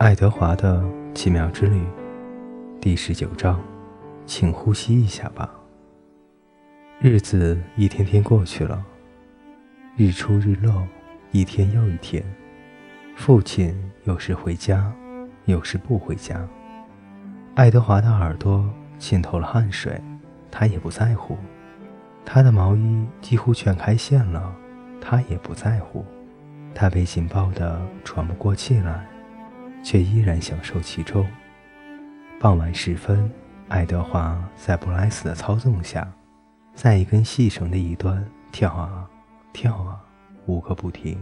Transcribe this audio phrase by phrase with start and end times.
[0.00, 0.82] 爱德华的
[1.14, 1.84] 奇妙之旅，
[2.80, 3.60] 第十九章，
[4.24, 5.50] 请呼吸一下吧。
[6.98, 8.82] 日子一天天过去了，
[9.98, 10.88] 日出日落，
[11.32, 12.24] 一天又一天。
[13.14, 14.90] 父亲有时回家，
[15.44, 16.48] 有时不回家。
[17.54, 18.66] 爱德华的耳朵
[18.98, 20.00] 浸透了汗水，
[20.50, 21.36] 他也不在乎。
[22.24, 24.50] 他的毛衣几乎全开线了，
[24.98, 26.02] 他也不在乎。
[26.74, 29.06] 他被紧抱得喘不过气来。
[29.82, 31.26] 却依然享受其中。
[32.38, 33.30] 傍晚时分，
[33.68, 36.10] 爱德华在布莱斯的操纵下，
[36.74, 39.08] 在一根细绳的一端跳啊
[39.52, 40.00] 跳啊，
[40.46, 41.18] 舞个不停。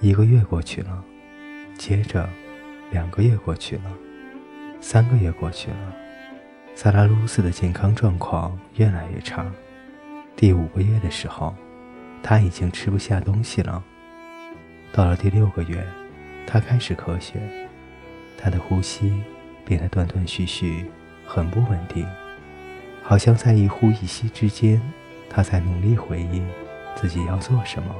[0.00, 1.02] 一个月过去了，
[1.76, 2.28] 接着
[2.90, 3.92] 两个月过去了，
[4.80, 5.94] 三个月过去了。
[6.74, 9.44] 萨拉鲁斯的健康状况越来越差。
[10.36, 11.54] 第五个月的时候，
[12.22, 13.82] 他已经吃不下东西了。
[14.92, 15.84] 到了第六个月，
[16.46, 17.40] 他开始咳血。
[18.38, 19.22] 他的呼吸
[19.64, 20.86] 变得断断续续，
[21.26, 22.06] 很不稳定，
[23.02, 24.80] 好像在一呼一吸之间，
[25.28, 26.42] 他在努力回忆
[26.94, 27.94] 自己要做什么。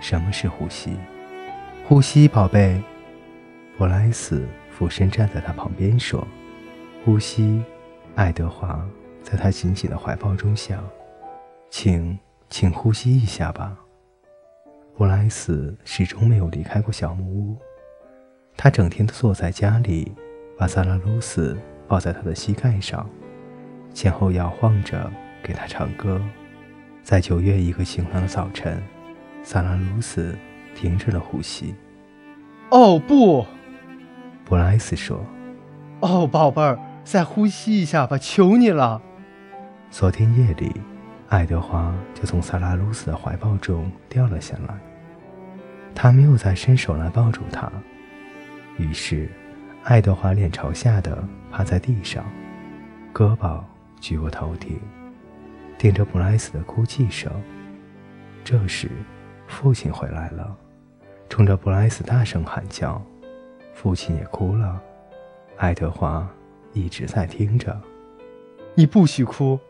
[0.00, 0.96] 什么是呼吸？
[1.86, 2.80] 呼吸，宝贝。
[3.76, 6.26] 布莱斯俯身站在他旁边说
[7.04, 7.62] ：“呼吸。”
[8.16, 8.84] 爱德华
[9.22, 10.82] 在他紧紧的怀抱中想
[11.70, 13.76] ：“请，请呼吸一下吧。”
[14.96, 17.56] 布莱斯始终没有离开过小木屋。
[18.62, 20.14] 他整天都坐在家里，
[20.58, 21.56] 把萨拉鲁斯
[21.88, 23.08] 抱在他的膝盖上，
[23.94, 25.10] 前后摇晃着
[25.42, 26.20] 给他唱歌。
[27.02, 28.78] 在九月一个晴朗的早晨，
[29.42, 30.36] 萨拉鲁斯
[30.74, 31.74] 停止了呼吸。
[32.68, 33.46] 哦不，
[34.44, 35.24] 布莱斯说
[36.00, 39.00] ：“哦，宝贝儿，再呼吸一下吧，求你了。”
[39.90, 40.70] 昨天夜里，
[41.30, 44.78] 爱德华就从萨拉鲁斯的怀抱中掉了下来。
[45.94, 47.72] 他没有再伸手来抱住他。
[48.80, 49.28] 于是，
[49.84, 52.24] 爱德华脸朝下的趴在地上，
[53.12, 53.62] 胳膊
[54.00, 54.80] 举过头顶，
[55.76, 57.30] 听着布莱斯的哭泣声。
[58.42, 58.90] 这时，
[59.46, 60.56] 父亲回来了，
[61.28, 63.00] 冲着布莱斯大声喊叫。
[63.74, 64.80] 父亲也哭了。
[65.58, 66.26] 爱德华
[66.72, 67.78] 一直在听着。
[68.74, 69.60] 你不许哭，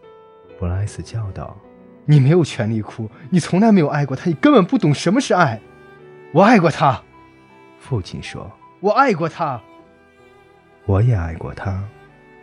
[0.56, 1.56] 布莱斯叫道。
[2.04, 5.60] 你没有权利哭，你从来没有爱过他，你根本不懂什么是爱。
[6.32, 7.02] 我爱过他，
[7.80, 8.48] 父亲说。
[8.82, 9.60] 我爱过他，
[10.86, 11.86] 我也爱过他。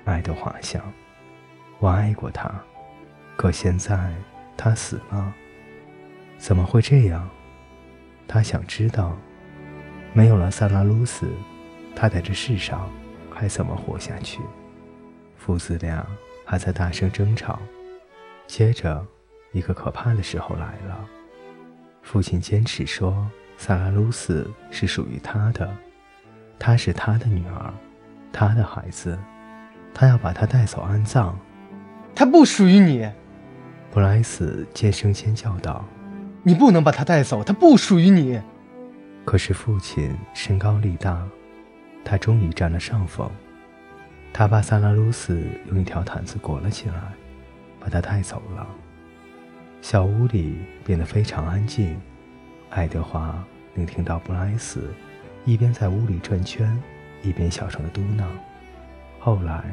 [0.05, 0.83] 爱德华想，
[1.79, 2.53] 我爱过他，
[3.35, 4.13] 可现在
[4.55, 5.33] 他死了，
[6.37, 7.27] 怎么会这样？
[8.27, 9.17] 他想知道，
[10.13, 11.27] 没有了萨拉鲁斯，
[11.95, 12.87] 他在这世上
[13.33, 14.39] 还怎么活下去？
[15.37, 16.05] 父子俩
[16.45, 17.57] 还在大声争吵。
[18.45, 19.03] 接着，
[19.53, 21.03] 一个可怕的时候来了。
[22.03, 23.27] 父亲坚持说，
[23.57, 25.75] 萨拉鲁斯是属于他的。
[26.59, 27.73] 她是他的女儿，
[28.31, 29.17] 他的孩子，
[29.93, 31.37] 他要把她带走安葬。
[32.15, 33.09] 她不属于你，
[33.91, 35.85] 布莱斯尖声尖叫道
[36.43, 38.41] ：“你不能把她带走，她不属于你。”
[39.23, 41.21] 可是父亲身高力大，
[42.03, 43.29] 他终于占了上风。
[44.31, 46.95] 他把萨拉鲁斯用一条毯子裹了起来，
[47.79, 48.65] 把他带走了。
[49.81, 51.99] 小屋里变得非常安静。
[52.69, 54.93] 爱德华能听到布莱斯。
[55.47, 56.77] 一边在屋里转圈，
[57.23, 58.25] 一边小声的嘟囔。
[59.17, 59.63] 后来，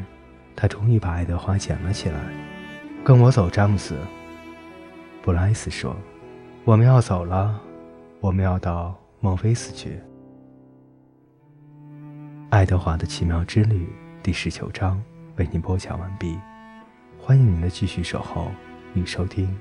[0.55, 2.21] 他终于把爱德华捡了起来。
[3.05, 3.99] “跟我走，詹姆斯。”
[5.21, 5.97] 布莱斯说
[6.63, 7.61] ，“我们要走了，
[8.21, 9.99] 我们要到孟菲斯去。”
[12.51, 13.89] 爱德华的奇妙之旅
[14.23, 15.03] 第十九章
[15.39, 16.39] 为您播讲完毕，
[17.19, 18.49] 欢迎您的继续守候
[18.95, 19.53] 与收听。